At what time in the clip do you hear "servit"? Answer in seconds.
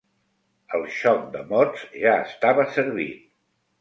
2.79-3.21